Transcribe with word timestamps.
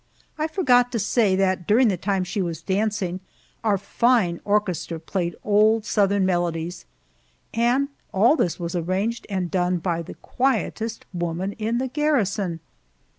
I 0.39 0.47
forgot 0.47 0.91
to 0.93 0.97
say 0.99 1.35
that 1.35 1.67
during 1.67 1.89
the 1.89 1.95
time 1.95 2.23
she 2.23 2.41
was 2.41 2.63
dancing 2.63 3.19
our 3.63 3.77
fine 3.77 4.41
orchestra 4.43 4.99
played 4.99 5.35
old 5.43 5.85
Southern 5.85 6.25
melodies. 6.25 6.85
And 7.53 7.87
all 8.11 8.35
this 8.35 8.59
was 8.59 8.75
arranged 8.75 9.27
and 9.29 9.51
done 9.51 9.77
by 9.77 10.01
the 10.01 10.15
quietest 10.15 11.05
woman 11.13 11.51
in 11.53 11.77
the 11.77 11.87
garrison! 11.87 12.61